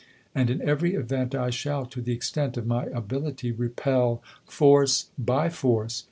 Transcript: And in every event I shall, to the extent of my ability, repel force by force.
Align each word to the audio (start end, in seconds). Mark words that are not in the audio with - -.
And 0.33 0.49
in 0.49 0.67
every 0.67 0.95
event 0.95 1.35
I 1.35 1.51
shall, 1.51 1.85
to 1.85 2.01
the 2.01 2.11
extent 2.11 2.57
of 2.57 2.65
my 2.65 2.85
ability, 2.85 3.51
repel 3.51 4.23
force 4.47 5.11
by 5.19 5.49
force. 5.49 5.99